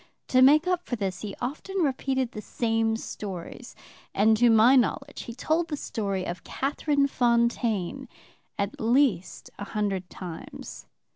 To 0.29 0.41
make 0.41 0.65
up 0.65 0.83
for 0.83 0.95
this 0.95 1.21
he 1.21 1.35
often 1.39 1.77
repeated 1.77 2.31
the 2.31 2.41
same 2.41 2.97
stories, 2.97 3.75
and 4.15 4.35
to 4.37 4.49
my 4.49 4.75
knowledge 4.75 5.25
he 5.25 5.35
told 5.35 5.67
the 5.67 5.77
story 5.77 6.25
of 6.25 6.43
Catherine 6.43 7.05
Fontaine 7.05 8.07
at 8.57 8.81
least 8.81 9.51
a 9.59 9.63
hundred 9.63 10.09
times. 10.09 10.87